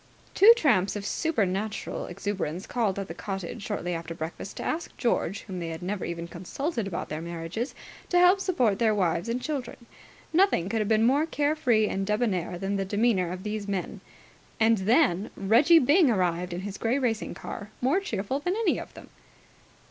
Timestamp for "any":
18.55-18.79